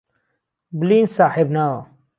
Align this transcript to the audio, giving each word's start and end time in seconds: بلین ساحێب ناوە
بلین 0.79 1.05
ساحێب 1.15 1.49
ناوە 1.55 1.81